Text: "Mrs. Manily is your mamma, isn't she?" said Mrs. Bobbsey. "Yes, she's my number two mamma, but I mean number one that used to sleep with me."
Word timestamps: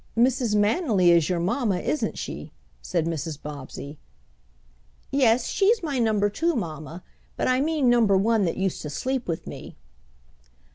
"Mrs. 0.17 0.55
Manily 0.55 1.09
is 1.11 1.29
your 1.29 1.39
mamma, 1.39 1.77
isn't 1.77 2.17
she?" 2.17 2.51
said 2.81 3.05
Mrs. 3.05 3.39
Bobbsey. 3.39 3.99
"Yes, 5.11 5.45
she's 5.45 5.83
my 5.83 5.99
number 5.99 6.27
two 6.27 6.55
mamma, 6.55 7.03
but 7.37 7.47
I 7.47 7.61
mean 7.61 7.87
number 7.87 8.17
one 8.17 8.45
that 8.45 8.57
used 8.57 8.81
to 8.81 8.89
sleep 8.89 9.27
with 9.27 9.45
me." 9.45 9.75